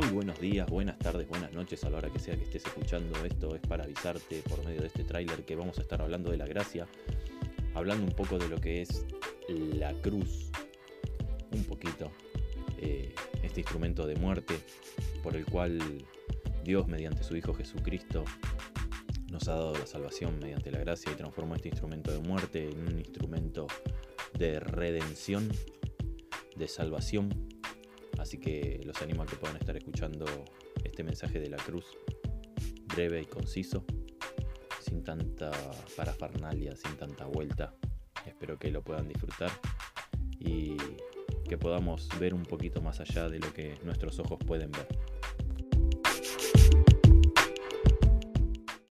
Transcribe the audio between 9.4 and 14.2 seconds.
la cruz, un poquito, eh, este instrumento de